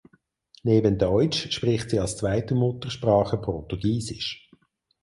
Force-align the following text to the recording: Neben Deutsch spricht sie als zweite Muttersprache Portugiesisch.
Neben 0.63 0.97
Deutsch 0.97 1.51
spricht 1.53 1.91
sie 1.91 1.99
als 1.99 2.17
zweite 2.17 2.55
Muttersprache 2.55 3.37
Portugiesisch. 3.37 4.49